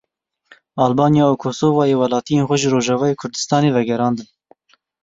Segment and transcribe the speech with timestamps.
[0.85, 4.29] Albanya û Kosovoyê welatiyên xwe ji Rojavayê Kurdistanê vegerandin.